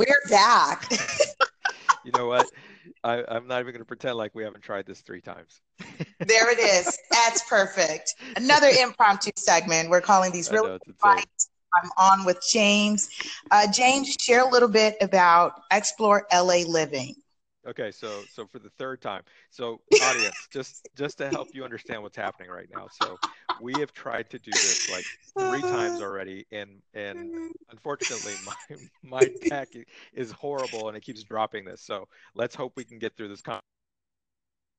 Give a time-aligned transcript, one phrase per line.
[0.00, 0.90] we're back.
[2.04, 2.50] you know what?
[3.04, 5.60] I, am not even going to pretend like we haven't tried this three times.
[6.20, 6.98] there it is.
[7.10, 8.14] That's perfect.
[8.36, 9.90] Another impromptu segment.
[9.90, 11.50] We're calling these real fights.
[11.82, 13.08] I'm on with James.
[13.50, 17.14] Uh, James, share a little bit about Explore LA Living.
[17.68, 22.02] Okay, so so for the third time, so audience, just just to help you understand
[22.02, 22.88] what's happening right now.
[23.02, 23.18] So
[23.60, 25.04] we have tried to do this like
[25.38, 26.04] three times uh-huh.
[26.04, 27.46] already, and and mm-hmm.
[27.70, 29.68] unfortunately my my tech
[30.14, 31.82] is horrible and it keeps dropping this.
[31.82, 33.42] So let's hope we can get through this.
[33.42, 33.60] Con-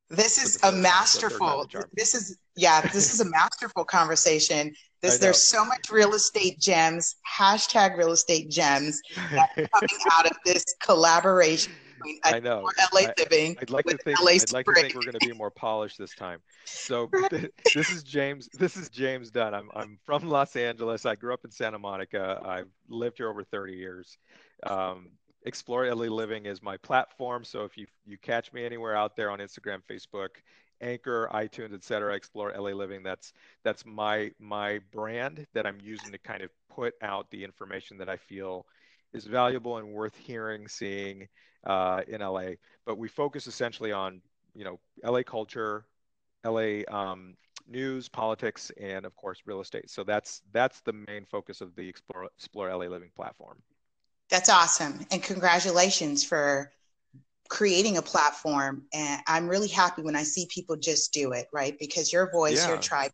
[0.09, 1.67] this is a masterful.
[1.94, 2.81] This is yeah.
[2.94, 4.73] This is a masterful conversation.
[5.03, 7.16] This there's so much real estate gems.
[7.38, 9.67] Hashtag real estate gems coming
[10.11, 11.73] out of this collaboration
[12.23, 12.69] I know.
[12.93, 13.55] LA living.
[13.57, 14.19] I, would like to think.
[14.19, 16.39] LA I'd like to think we're going to be more polished this time.
[16.65, 17.09] So
[17.73, 18.49] this is James.
[18.53, 19.53] This is James Dunn.
[19.53, 21.05] I'm I'm from Los Angeles.
[21.05, 22.41] I grew up in Santa Monica.
[22.43, 24.17] I've lived here over 30 years.
[24.63, 25.09] Um,
[25.43, 27.43] Explore LA Living is my platform.
[27.43, 30.30] So if you you catch me anywhere out there on Instagram, Facebook,
[30.81, 33.03] Anchor, iTunes, etc., Explore LA Living.
[33.03, 37.97] That's that's my my brand that I'm using to kind of put out the information
[37.97, 38.65] that I feel
[39.14, 41.28] is valuable and worth hearing, seeing,
[41.66, 42.52] uh, in LA.
[42.86, 44.22] But we focus essentially on
[44.54, 45.86] you know LA culture,
[46.45, 47.36] LA um,
[47.67, 49.89] news, politics, and of course real estate.
[49.89, 53.62] So that's that's the main focus of the Explore Explore LA Living platform.
[54.30, 56.72] That's awesome, and congratulations for
[57.50, 58.84] creating a platform.
[58.94, 61.78] And I'm really happy when I see people just do it, right?
[61.78, 62.70] Because your voice, yeah.
[62.70, 63.12] your tribe,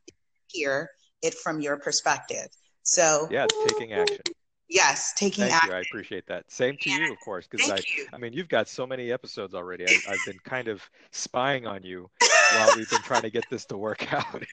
[0.48, 0.92] hear
[1.24, 2.48] it from your perspective.
[2.84, 4.22] So yeah, it's taking action.
[4.70, 5.70] Yes, taking Thank action.
[5.70, 5.76] you.
[5.76, 6.52] I appreciate that.
[6.52, 8.06] Same to you, of course, because I, you.
[8.12, 9.86] I mean, you've got so many episodes already.
[9.88, 12.10] I, have been kind of spying on you
[12.54, 14.44] while we've been trying to get this to work out.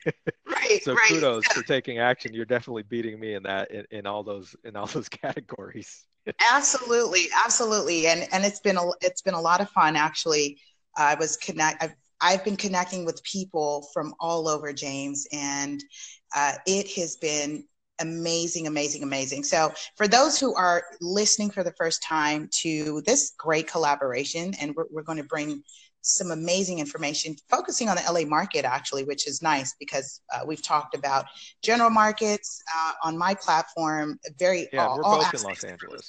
[0.48, 0.82] right.
[0.82, 1.08] so right.
[1.08, 2.32] kudos for taking action.
[2.32, 6.06] You're definitely beating me in that in, in all those in all those categories.
[6.48, 10.60] absolutely, absolutely, and and it's been a it's been a lot of fun actually.
[10.96, 11.82] I was connect.
[11.82, 15.82] I've I've been connecting with people from all over James, and
[16.34, 17.64] uh, it has been
[18.00, 19.44] amazing, amazing, amazing.
[19.44, 24.75] So, for those who are listening for the first time to this great collaboration, and
[24.75, 25.62] we're, we're going to bring
[26.04, 30.62] some amazing information focusing on the LA market, actually, which is nice because uh, we've
[30.62, 31.25] talked about
[31.62, 34.19] general markets uh, on my platform.
[34.38, 36.09] Very, yeah, all, we're both in Los Angeles.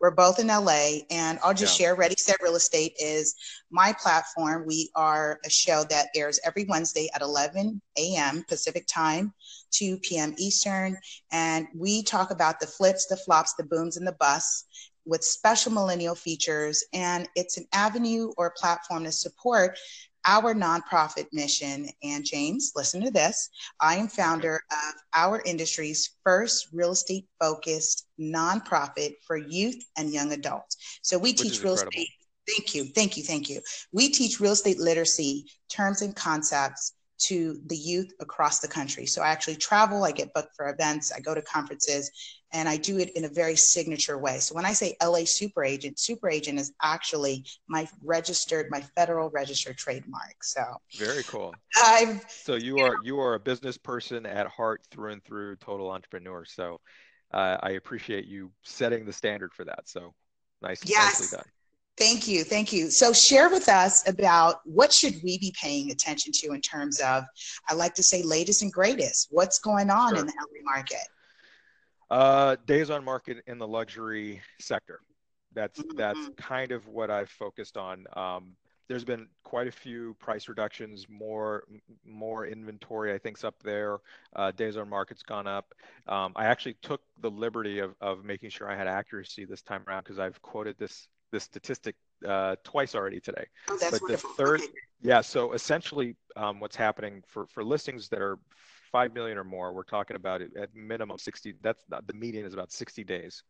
[0.00, 1.86] We're both in LA, and I'll just yeah.
[1.86, 3.36] share Ready Set Real Estate is
[3.70, 4.64] my platform.
[4.66, 8.44] We are a show that airs every Wednesday at 11 a.m.
[8.48, 9.32] Pacific time,
[9.72, 10.34] 2 p.m.
[10.38, 10.96] Eastern,
[11.30, 14.66] and we talk about the flips, the flops, the booms, and the busts
[15.04, 16.84] with special millennial features.
[16.92, 19.76] And it's an avenue or platform to support
[20.24, 21.88] our nonprofit mission.
[22.02, 23.50] And James, listen to this.
[23.80, 30.32] I am founder of our industry's first real estate focused nonprofit for youth and young
[30.32, 30.76] adults.
[31.02, 31.90] So we Which teach real incredible.
[31.90, 32.08] estate.
[32.48, 32.84] Thank you.
[32.84, 33.22] Thank you.
[33.24, 33.60] Thank you.
[33.92, 36.92] We teach real estate literacy, terms and concepts
[37.26, 39.06] to the youth across the country.
[39.06, 42.10] So I actually travel, I get booked for events, I go to conferences,
[42.52, 44.38] and I do it in a very signature way.
[44.38, 49.30] So when I say LA super agent, super agent is actually my registered, my federal
[49.30, 50.42] registered trademark.
[50.42, 50.62] So
[50.96, 51.54] very cool.
[51.82, 55.90] I've, so you are you are a business person at heart through and through, total
[55.90, 56.44] entrepreneur.
[56.44, 56.80] So
[57.32, 59.88] uh, I appreciate you setting the standard for that.
[59.88, 60.12] So
[60.60, 61.20] nice, yes.
[61.20, 61.46] nicely done.
[61.98, 62.42] Thank you.
[62.42, 62.90] Thank you.
[62.90, 67.24] So share with us about what should we be paying attention to in terms of,
[67.68, 69.28] I like to say latest and greatest.
[69.30, 70.20] What's going on sure.
[70.20, 71.06] in the LA market?
[72.10, 75.00] Uh, days on market in the luxury sector.
[75.54, 75.96] That's mm-hmm.
[75.96, 78.06] that's kind of what I've focused on.
[78.14, 78.52] Um,
[78.88, 81.64] there's been quite a few price reductions, more
[82.04, 83.98] more inventory I think's up there.
[84.34, 85.74] Uh, days on market's gone up.
[86.06, 89.82] Um, I actually took the liberty of, of making sure I had accuracy this time
[89.86, 93.46] around because I've quoted this this statistic uh, twice already today.
[93.68, 94.30] Oh, that's but wonderful.
[94.30, 94.70] the third, okay.
[95.00, 95.20] yeah.
[95.20, 98.38] So essentially, um, what's happening for for listings that are
[98.92, 101.54] five million or more, we're talking about it at minimum sixty.
[101.62, 103.42] That's the median is about sixty days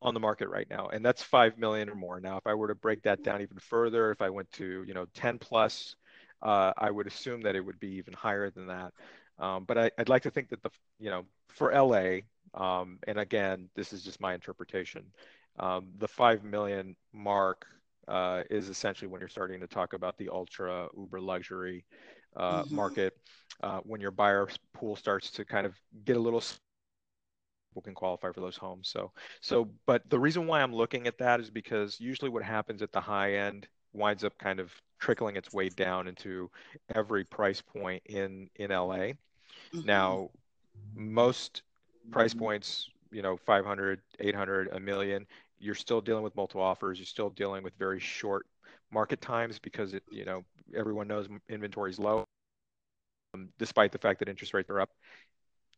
[0.00, 2.20] on the market right now, and that's five million or more.
[2.20, 4.94] Now, if I were to break that down even further, if I went to you
[4.94, 5.96] know ten plus,
[6.42, 8.92] uh, I would assume that it would be even higher than that.
[9.40, 12.20] Um, but I, would like to think that the you know for LA,
[12.54, 15.04] um, and again, this is just my interpretation
[15.58, 17.66] um, the 5 million mark
[18.06, 21.84] uh, is essentially when you're starting to talk about the ultra uber luxury
[22.36, 22.74] uh, mm-hmm.
[22.74, 23.16] market
[23.62, 25.74] uh, when your buyer pool starts to kind of
[26.04, 26.42] get a little
[27.70, 31.18] people can qualify for those homes so so but the reason why i'm looking at
[31.18, 35.36] that is because usually what happens at the high end winds up kind of trickling
[35.36, 36.50] its way down into
[36.94, 39.84] every price point in in la mm-hmm.
[39.84, 40.30] now
[40.94, 41.62] most
[42.10, 45.26] price points you know 500 800 a million
[45.58, 46.98] you're still dealing with multiple offers.
[46.98, 48.46] You're still dealing with very short
[48.90, 50.44] market times because it, you know
[50.76, 52.24] everyone knows inventory is low,
[53.34, 54.90] um, despite the fact that interest rates are up.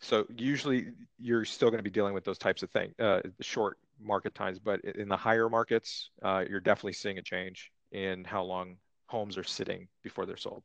[0.01, 3.79] So usually you're still going to be dealing with those types of things, uh, short
[4.01, 4.59] market times.
[4.59, 9.37] But in the higher markets, uh, you're definitely seeing a change in how long homes
[9.37, 10.63] are sitting before they're sold.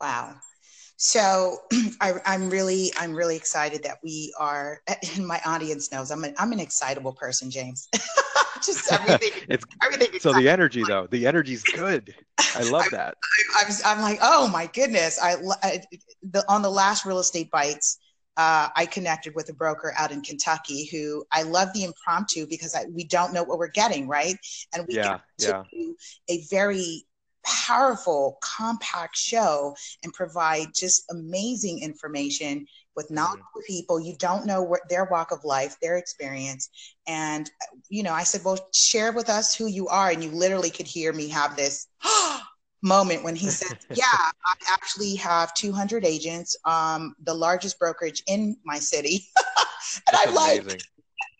[0.00, 0.34] Wow.
[0.96, 1.58] So
[2.00, 4.80] I, am really, I'm really excited that we are,
[5.16, 7.88] and my audience knows I'm an, I'm an excitable person, James.
[8.64, 9.30] Just everything.
[9.48, 10.18] it's everything.
[10.20, 12.14] So the energy, though, the energy's good.
[12.54, 13.14] I love I, that.
[13.56, 15.18] I, am I'm like, oh my goodness!
[15.22, 15.82] I, I
[16.22, 17.98] the, on the last real estate bites,
[18.36, 22.74] uh, I connected with a broker out in Kentucky who I love the impromptu because
[22.74, 24.36] I, we don't know what we're getting, right?
[24.74, 25.62] And we yeah, get yeah.
[26.28, 27.04] a very
[27.46, 32.66] powerful, compact show and provide just amazing information
[32.96, 33.72] with knowledgeable mm-hmm.
[33.72, 34.00] people.
[34.00, 36.68] You don't know what their walk of life, their experience.
[37.06, 37.50] And,
[37.88, 40.10] you know, I said, well, share with us who you are.
[40.10, 41.86] And you literally could hear me have this
[42.82, 48.56] moment when he said, yeah, I actually have 200 agents, um, the largest brokerage in
[48.64, 49.26] my city.
[50.08, 50.62] and I'm like,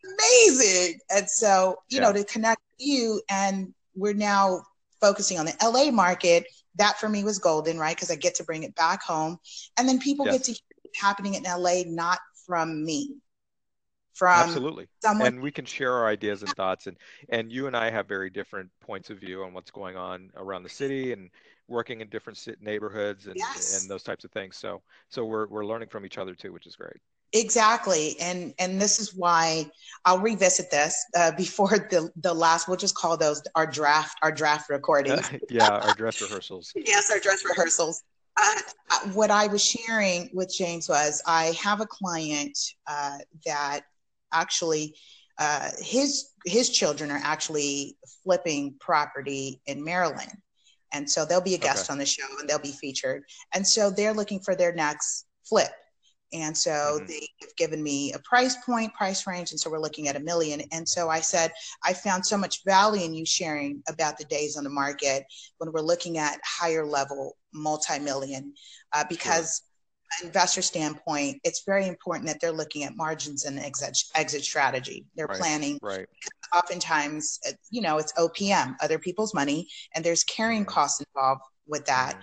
[0.05, 1.01] amazing.
[1.11, 2.05] And so, you yeah.
[2.05, 4.63] know, to connect you and we're now
[5.01, 6.47] focusing on the LA market,
[6.77, 7.97] that for me was golden, right?
[7.97, 9.39] Because I get to bring it back home.
[9.79, 10.37] And then people yes.
[10.37, 13.17] get to hear what's happening in LA, not from me.
[14.15, 16.97] From absolutely someone- and we can share our ideas and thoughts and
[17.29, 20.63] and you and i have very different points of view on what's going on around
[20.63, 21.29] the city and
[21.69, 23.79] working in different neighborhoods and, yes.
[23.79, 26.67] and those types of things so so we're, we're learning from each other too which
[26.67, 26.97] is great
[27.33, 29.71] Exactly, and and this is why
[30.05, 32.69] I'll revisit this uh, before the the last.
[32.69, 35.29] We'll just call those our draft our draft recordings.
[35.51, 36.73] yeah, our dress rehearsals.
[36.77, 38.05] yes, our dress rehearsals.
[38.37, 38.61] Uh,
[39.13, 42.57] what I was sharing with James was I have a client
[42.87, 43.81] uh, that
[44.33, 44.95] actually
[45.39, 50.37] uh, his his children are actually flipping property in Maryland,
[50.93, 51.93] and so they'll be a guest okay.
[51.93, 53.25] on the show and they'll be featured.
[53.53, 55.73] And so they're looking for their next flip
[56.33, 57.07] and so mm-hmm.
[57.07, 59.53] they've given me a price point, price range.
[59.53, 60.63] And so we're looking at a million.
[60.73, 61.53] And so I said,
[61.85, 65.25] I found so much value in you sharing about the days on the market
[65.59, 68.53] when we're looking at higher level multi-million,
[68.93, 69.63] uh, because
[70.19, 70.27] sure.
[70.27, 75.07] investor standpoint, it's very important that they're looking at margins and exit, exit strategy.
[75.15, 75.39] They're right.
[75.39, 75.79] planning.
[75.81, 76.07] Right.
[76.53, 80.71] Oftentimes, uh, you know, it's OPM, other people's money, and there's carrying mm-hmm.
[80.71, 82.15] costs involved with that.
[82.15, 82.23] Mm-hmm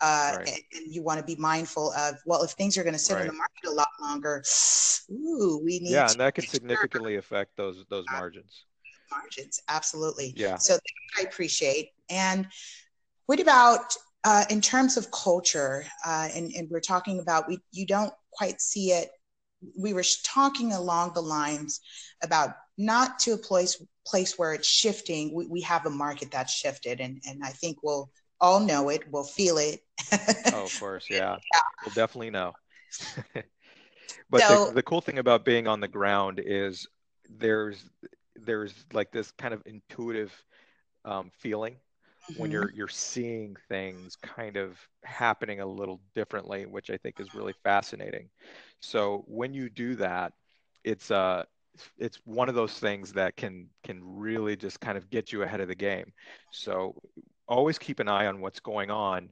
[0.00, 0.48] uh, right.
[0.48, 3.22] and, you want to be mindful of well if things are going to sit right.
[3.22, 4.42] in the market a lot longer
[5.10, 7.18] ooh we need yeah and that can significantly sure.
[7.20, 8.64] affect those those uh, margins
[9.10, 10.76] margins absolutely yeah so
[11.18, 12.46] i appreciate and
[13.26, 13.94] what about
[14.24, 18.60] uh, in terms of culture uh, and, and we're talking about we you don't quite
[18.60, 19.10] see it
[19.78, 21.80] we were talking along the lines
[22.22, 26.52] about not to a place place where it's shifting we, we have a market that's
[26.52, 28.10] shifted and and i think we'll
[28.44, 29.80] all know it, we'll feel it.
[30.52, 31.36] oh, of course, yeah.
[31.54, 31.60] yeah.
[31.84, 32.52] We'll definitely know.
[34.30, 36.86] but so, the, the cool thing about being on the ground is
[37.28, 37.88] there's
[38.36, 40.32] there's like this kind of intuitive
[41.06, 42.40] um, feeling mm-hmm.
[42.40, 47.34] when you're you're seeing things kind of happening a little differently, which I think is
[47.34, 48.28] really fascinating.
[48.80, 50.34] So when you do that,
[50.84, 51.44] it's uh
[51.98, 55.60] it's one of those things that can can really just kind of get you ahead
[55.60, 56.12] of the game.
[56.52, 56.94] So
[57.46, 59.30] always keep an eye on what's going on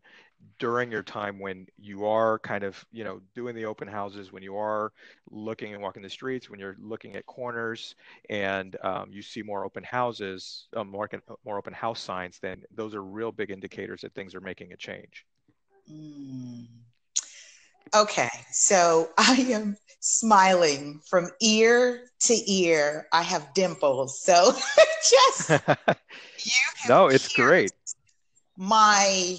[0.59, 4.43] during your time when you are kind of you know doing the open houses when
[4.43, 4.93] you are
[5.31, 7.95] looking and walking the streets when you're looking at corners
[8.29, 11.09] and um, you see more open houses um, more,
[11.45, 14.77] more open house signs then those are real big indicators that things are making a
[14.77, 15.25] change.
[15.91, 16.67] Mm.
[17.95, 23.07] okay so i am smiling from ear to ear.
[23.13, 24.53] I have dimples so
[25.11, 25.51] just
[26.45, 26.53] you
[26.89, 27.73] no it's great
[28.57, 29.39] my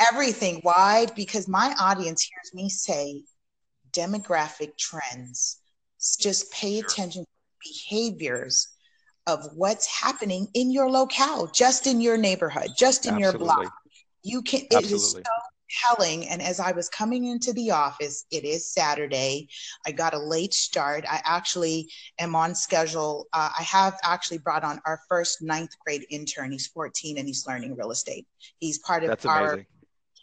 [0.00, 0.60] everything.
[0.62, 1.06] Why?
[1.14, 3.22] Because my audience hears me say
[3.92, 5.58] demographic trends.
[6.18, 7.28] Just pay attention to
[7.72, 8.68] behaviors
[9.26, 13.40] of what's happening in your locale, just in your neighborhood, just in Absolutely.
[13.40, 13.72] your block.
[14.22, 15.22] You can it is so
[15.68, 16.28] telling.
[16.28, 19.48] And as I was coming into the office, it is Saturday.
[19.86, 21.04] I got a late start.
[21.08, 23.26] I actually am on schedule.
[23.32, 26.52] Uh, I have actually brought on our first ninth grade intern.
[26.52, 28.26] He's 14 and he's learning real estate.
[28.58, 29.44] He's part of That's our.
[29.44, 29.66] Amazing.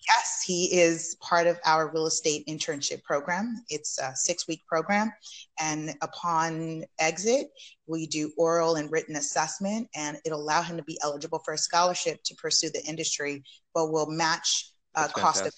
[0.07, 3.63] Yes, he is part of our real estate internship program.
[3.69, 5.13] It's a six week program.
[5.60, 7.50] And upon exit,
[7.86, 11.57] we do oral and written assessment, and it'll allow him to be eligible for a
[11.57, 13.43] scholarship to pursue the industry,
[13.75, 15.53] but we'll match uh, cost of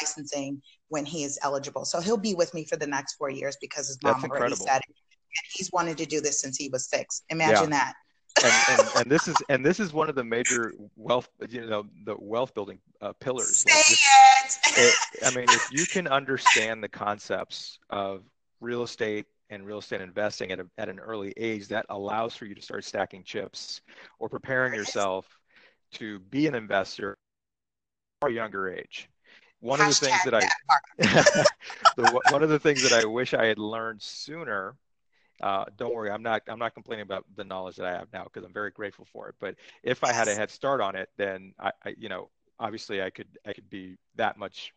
[0.00, 1.84] licensing when he is eligible.
[1.84, 4.80] So he'll be with me for the next four years because his mom already said
[4.88, 4.96] it.
[5.52, 7.22] he's wanted to do this since he was six.
[7.30, 7.78] Imagine yeah.
[7.78, 7.94] that.
[8.44, 11.86] and, and, and, this is and this is one of the major wealth you know
[12.04, 14.94] the wealth building uh, pillars Say like it.
[15.14, 15.26] it.
[15.26, 18.24] i mean if you can understand the concepts of
[18.60, 22.44] real estate and real estate investing at, a, at an early age that allows for
[22.44, 23.80] you to start stacking chips
[24.18, 25.26] or preparing yourself
[25.92, 27.16] to be an investor
[28.22, 29.08] a younger age
[29.60, 31.44] one Hashtag of the things that, I
[31.96, 34.76] the, one of the things that I wish I had learned sooner
[35.42, 38.24] uh, don't worry, I'm not I'm not complaining about the knowledge that I have now
[38.24, 39.34] because I'm very grateful for it.
[39.38, 43.02] But if I had a head start on it, then I, I, you know obviously
[43.02, 44.72] I could I could be that much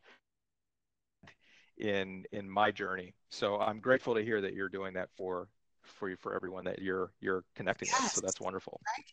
[1.78, 3.14] in in my journey.
[3.30, 5.48] So I'm grateful to hear that you're doing that for
[5.84, 8.02] for you for everyone that you're you're connecting yes.
[8.02, 8.12] with.
[8.12, 8.82] So that's wonderful.
[8.98, 9.06] Right.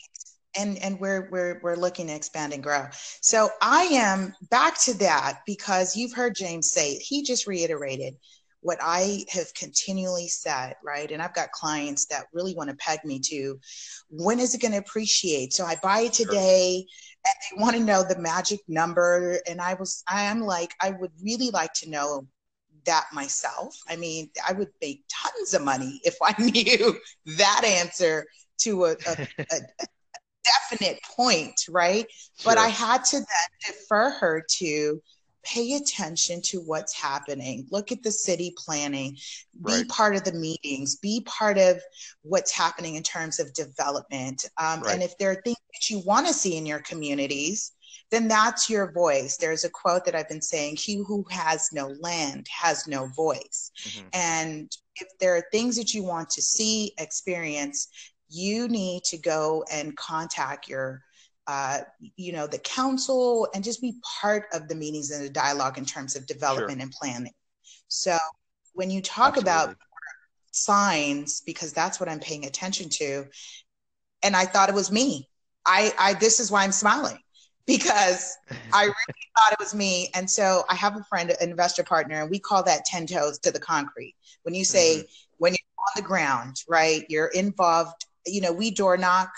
[0.59, 2.87] And and we're we're we're looking to expand and grow.
[3.21, 7.03] So I am back to that because you've heard James say it.
[7.03, 8.15] He just reiterated
[8.67, 11.11] what I have continually said, right?
[11.13, 13.61] And I've got clients that really want to peg me to
[14.11, 15.53] when is it going to appreciate?
[15.53, 16.85] So I buy it today
[17.25, 19.39] and they want to know the magic number.
[19.49, 22.27] And I was, I am like, I would really like to know
[22.87, 23.77] that myself.
[23.89, 26.99] I mean, I would make tons of money if I knew
[27.37, 28.27] that answer
[28.63, 29.87] to a, a, a
[30.71, 32.07] definite point, right?
[32.39, 32.53] Sure.
[32.53, 35.01] But I had to then defer her to
[35.47, 39.17] pay attention to what's happening look at the city planning
[39.65, 39.89] be right.
[39.89, 41.81] part of the meetings be part of
[42.23, 44.95] what's happening in terms of development um, right.
[44.95, 47.73] and if there are things that you want to see in your communities
[48.11, 51.95] then that's your voice there's a quote that i've been saying he who has no
[52.01, 54.07] land has no voice mm-hmm.
[54.15, 57.89] and if there are things that you want to see experience
[58.29, 61.03] you need to go and contact your
[61.49, 61.79] uh,
[62.17, 65.85] you know, the council and just be part of the meetings and the dialogue in
[65.85, 66.83] terms of development sure.
[66.83, 67.33] and planning.
[67.89, 68.19] So
[68.75, 69.51] when you talk Absolutely.
[69.51, 69.77] about
[70.51, 73.27] signs, because that's what I'm paying attention to,
[74.23, 75.29] and I thought it was me.
[75.65, 77.19] I, I this is why I'm smiling
[77.67, 78.37] because
[78.73, 80.09] I really thought it was me.
[80.15, 83.39] And so I have a friend, an investor partner, and we call that 10 toes
[83.41, 84.15] to the concrete.
[84.43, 85.07] When you say, mm-hmm.
[85.39, 89.33] when you're on the ground, right, you're involved, you know, we door knock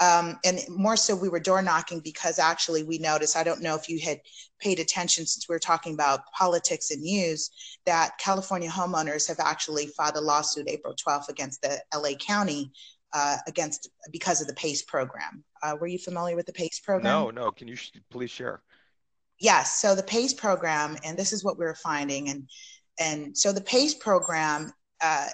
[0.00, 3.76] um, and more so we were door knocking because actually we noticed i don't know
[3.76, 4.18] if you had
[4.58, 7.48] paid attention since we were talking about politics and news
[7.86, 12.72] that california homeowners have actually filed a lawsuit april 12th against the la county
[13.14, 15.44] uh, against because of the pace program.
[15.62, 17.12] Uh, were you familiar with the pace program?
[17.12, 17.50] No no.
[17.50, 18.60] Can you sh- please share?
[19.38, 19.78] Yes.
[19.80, 22.48] So the pace program and this is what we were finding and
[22.98, 25.28] and so the pace program uh,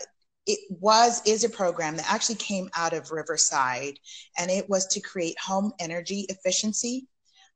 [0.47, 3.99] it was is a program that actually came out of Riverside,
[4.38, 7.06] and it was to create home energy efficiency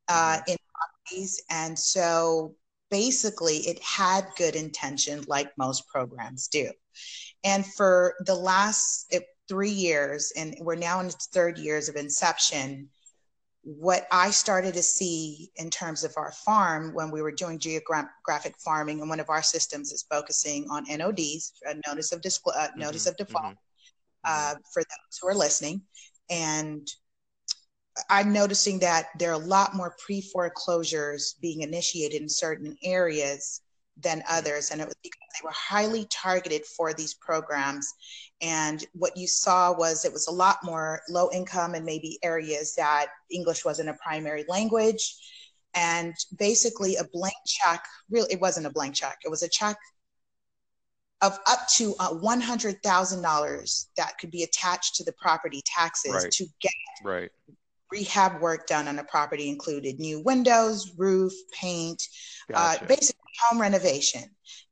[0.08, 0.50] uh, mm-hmm.
[0.52, 1.42] in properties.
[1.50, 2.54] And so
[2.90, 6.70] basically, it had good intention, like most programs do.
[7.42, 9.14] And for the last
[9.48, 12.88] three years, and we're now in its third years of inception,
[13.64, 18.56] what I started to see in terms of our farm when we were doing geographic
[18.58, 22.80] farming, and one of our systems is focusing on NODs, a notice of uh, mm-hmm.
[22.80, 23.54] notice of default, mm-hmm.
[24.24, 25.80] uh, for those who are listening,
[26.28, 26.86] and
[28.10, 33.62] I'm noticing that there are a lot more pre foreclosures being initiated in certain areas
[33.96, 34.36] than mm-hmm.
[34.36, 37.92] others, and it was because they were highly targeted for these programs.
[38.40, 42.74] And what you saw was it was a lot more low income and maybe areas
[42.76, 45.16] that English wasn't a primary language.
[45.74, 49.76] And basically, a blank check really, it wasn't a blank check, it was a check
[51.20, 56.30] of up to uh, $100,000 that could be attached to the property taxes right.
[56.30, 56.72] to get
[57.02, 57.30] right.
[57.94, 62.02] Rehab work done on a property included new windows, roof, paint,
[62.52, 62.84] uh, gotcha.
[62.84, 64.24] uh, basically home renovation.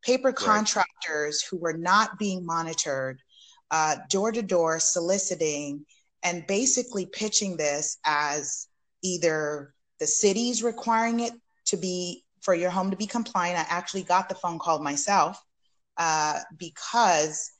[0.04, 0.36] Paper right.
[0.36, 3.20] contractors who were not being monitored
[4.10, 5.86] door to door soliciting
[6.22, 8.68] and basically pitching this as
[9.02, 11.32] either the city's requiring it
[11.66, 13.58] to be for your home to be compliant.
[13.58, 15.40] I actually got the phone call myself
[15.96, 17.52] uh, because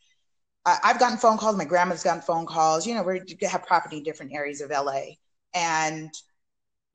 [0.64, 1.56] I've gotten phone calls.
[1.56, 2.86] My grandma's gotten phone calls.
[2.86, 5.14] You know, we have property in different areas of LA,
[5.54, 6.10] and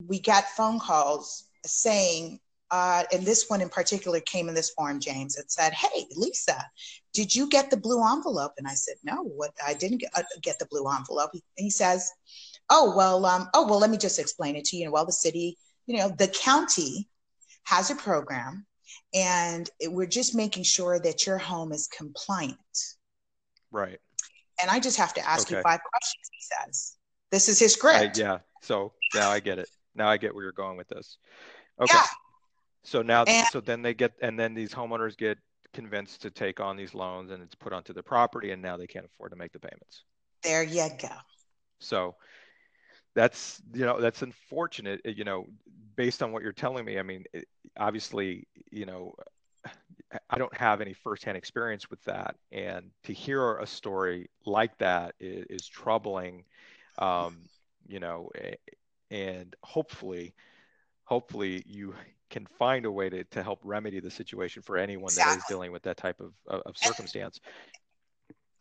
[0.06, 5.00] we got phone calls saying uh, and this one in particular came in this form,
[5.00, 5.36] James.
[5.36, 6.62] It said, "Hey, Lisa,
[7.14, 9.52] did you get the blue envelope?" And I said, "No, what?
[9.66, 12.10] I didn't get, uh, get the blue envelope." And he says,
[12.68, 14.90] "Oh well, um, oh well, let me just explain it to you.
[14.90, 17.08] Well, the city, you know, the county
[17.64, 18.66] has a program,
[19.14, 22.58] and it, we're just making sure that your home is compliant."
[23.70, 23.98] Right.
[24.60, 25.56] And I just have to ask okay.
[25.56, 26.30] you five questions.
[26.32, 26.96] He says,
[27.30, 28.38] "This is his script." I, yeah.
[28.60, 29.68] So now I get it.
[29.94, 31.18] Now I get where you're going with this.
[31.80, 31.94] Okay.
[31.94, 32.06] Yeah.
[32.84, 35.38] So now, and, so then they get, and then these homeowners get
[35.72, 38.86] convinced to take on these loans and it's put onto the property and now they
[38.86, 40.04] can't afford to make the payments.
[40.42, 41.08] There you go.
[41.80, 42.14] So
[43.14, 45.44] that's you know that's unfortunate you know
[45.96, 49.12] based on what you're telling me i mean it, obviously you know
[50.30, 55.16] i don't have any firsthand experience with that and to hear a story like that
[55.18, 56.44] is, is troubling
[56.98, 57.38] um,
[57.88, 58.30] you know
[59.10, 60.34] and hopefully
[61.04, 61.94] hopefully you
[62.30, 65.34] can find a way to, to help remedy the situation for anyone exactly.
[65.34, 67.40] that is dealing with that type of, of circumstance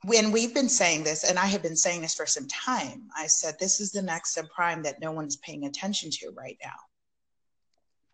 [0.03, 3.27] when we've been saying this, and I have been saying this for some time, I
[3.27, 6.75] said this is the next subprime that no one's paying attention to right now.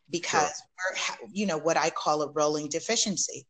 [0.09, 0.61] Because
[0.97, 1.19] sure.
[1.21, 3.45] we're, you know, what I call a rolling deficiency.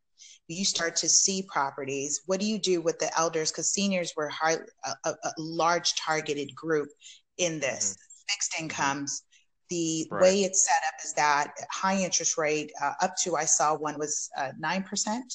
[0.48, 2.22] You start to see properties.
[2.26, 3.52] What do you do with the elders?
[3.52, 4.58] Because seniors were a,
[5.06, 6.90] a, large targeted group
[7.38, 8.34] in this mm-hmm.
[8.34, 8.64] fixed mm-hmm.
[8.66, 9.24] incomes.
[9.70, 10.22] The right.
[10.22, 13.98] way it's set up is that high interest rate, uh, up to I saw one
[13.98, 15.34] was uh, nine uh, percent,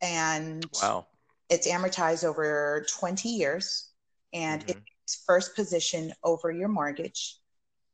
[0.00, 1.06] and wow
[1.48, 3.90] it's amortized over 20 years
[4.32, 4.78] and mm-hmm.
[5.04, 7.36] it's first position over your mortgage.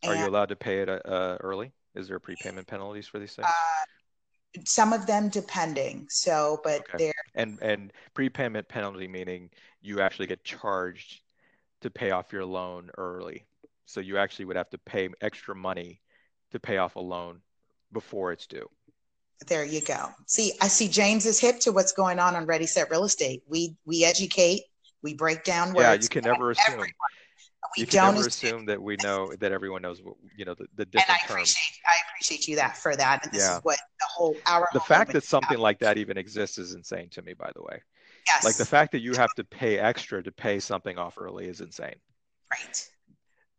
[0.04, 1.72] Are you allowed to pay it uh, early?
[1.94, 3.48] Is there prepayment penalties for these things?
[3.48, 6.06] Uh, some of them depending.
[6.10, 6.98] So, but okay.
[6.98, 9.48] they're and and prepayment penalty meaning
[9.80, 11.22] you actually get charged
[11.84, 13.44] to pay off your loan early.
[13.84, 16.00] So you actually would have to pay extra money
[16.52, 17.42] to pay off a loan
[17.92, 18.66] before it's due.
[19.48, 20.08] There you go.
[20.26, 23.42] See, I see James is hip to what's going on on Ready Set Real Estate.
[23.46, 24.62] We we educate,
[25.02, 25.80] we break down words.
[25.80, 26.64] Yeah, you can never assume.
[26.72, 26.88] Everyone.
[27.76, 30.54] We you can never assume, assume that we know that everyone knows what you know
[30.54, 31.80] the, the different and I appreciate, terms.
[31.86, 33.24] I appreciate you that for that.
[33.24, 33.58] And this yeah.
[33.58, 37.10] is what the whole our the fact that something like that even exists is insane
[37.10, 37.34] to me.
[37.34, 37.82] By the way,
[38.26, 38.44] yes.
[38.44, 41.60] like the fact that you have to pay extra to pay something off early is
[41.60, 41.96] insane.
[42.50, 42.88] Right.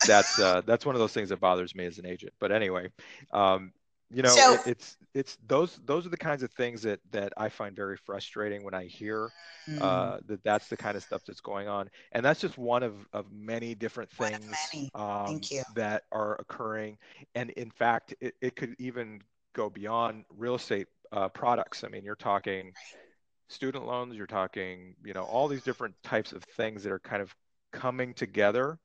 [0.07, 2.33] That's uh, that's one of those things that bothers me as an agent.
[2.39, 2.89] But anyway,
[3.31, 3.71] um,
[4.11, 7.33] you know so, it, it's it's those those are the kinds of things that that
[7.37, 9.31] i find very frustrating when i hear
[9.67, 9.81] mm.
[9.81, 12.93] uh, that that's the kind of stuff that's going on and that's just one of
[13.13, 14.89] of many different things many.
[14.93, 15.41] Um,
[15.75, 16.97] that are occurring
[17.33, 19.21] and in fact it, it could even
[19.53, 22.71] go beyond real estate uh, products i mean you're talking
[23.47, 27.21] student loans you're talking you know all these different types of things that are kind
[27.21, 27.33] of
[27.71, 28.79] coming together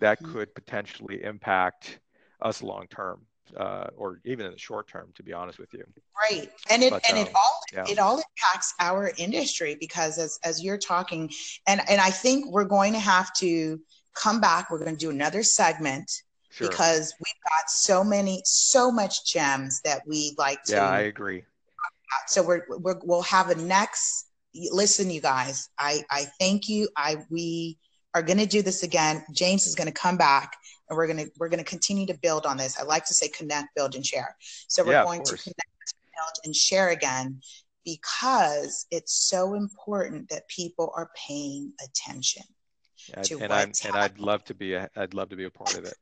[0.00, 0.32] that mm.
[0.32, 1.98] could potentially impact
[2.40, 3.20] us long term
[3.56, 5.84] uh, or even in the short term, to be honest with you.
[6.16, 7.84] Right, and it but, and um, it all yeah.
[7.88, 11.30] it all impacts our industry because as as you're talking,
[11.66, 13.80] and and I think we're going to have to
[14.14, 14.70] come back.
[14.70, 16.10] We're going to do another segment.
[16.50, 16.68] Sure.
[16.68, 20.74] Because we've got so many, so much gems that we like to.
[20.74, 21.42] Yeah, I agree.
[22.28, 24.28] So we're, we're we'll have a next.
[24.54, 26.88] Listen, you guys, I I thank you.
[26.96, 27.78] I we
[28.14, 29.24] are going to do this again.
[29.32, 30.56] James is going to come back
[30.88, 32.78] and we're going to we're going to continue to build on this.
[32.78, 34.36] I like to say connect, build, and share.
[34.68, 37.40] So we're yeah, going to connect, build, and share again
[37.84, 42.44] because it's so important that people are paying attention.
[43.40, 45.84] and I'm and I'd love to be a, I'd love to be a part of
[45.84, 45.94] it.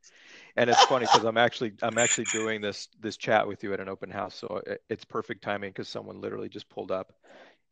[0.55, 3.79] And it's funny because I'm actually I'm actually doing this this chat with you at
[3.79, 7.13] an open house, so it's perfect timing because someone literally just pulled up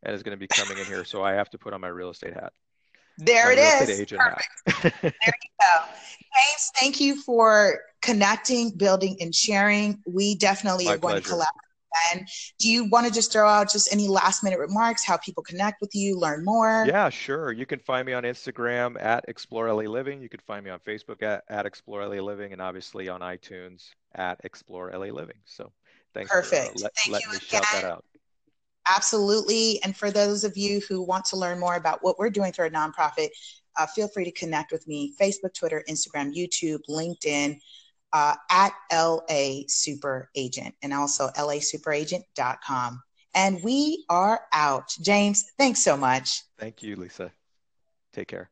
[0.04, 1.90] and is going to be coming in here, so I have to put on my
[1.90, 2.54] real estate hat.
[3.18, 4.10] There it is.
[4.18, 4.94] Perfect.
[5.04, 5.86] there you go.
[6.34, 10.02] James, thank you for connecting, building, and sharing.
[10.08, 11.24] We definitely My are going pleasure.
[11.24, 11.71] to collaborate.
[12.14, 12.28] And
[12.60, 15.82] do you want to just throw out just any last minute remarks, how people connect
[15.82, 16.86] with you, learn more?
[16.88, 17.52] Yeah, sure.
[17.52, 20.22] You can find me on Instagram at Explore LA Living.
[20.22, 23.90] You can find me on Facebook at, at Explore LA Living and obviously on iTunes
[24.16, 25.38] at Explore LA Living.
[25.46, 25.72] So
[26.14, 26.80] thanks Perfect.
[26.80, 27.48] for uh, let, let me again.
[27.48, 28.06] shout that out.
[28.88, 29.82] Absolutely.
[29.84, 32.66] And for those of you who want to learn more about what we're doing through
[32.66, 33.30] our nonprofit,
[33.78, 37.60] uh, feel free to connect with me Facebook, Twitter, Instagram, YouTube, LinkedIn
[38.14, 43.02] uh, at LA Super Agent and also lasuperagent.com.
[43.34, 44.94] And we are out.
[45.02, 46.44] James, thanks so much.
[46.60, 47.32] Thank you, Lisa.
[48.14, 48.51] Take care.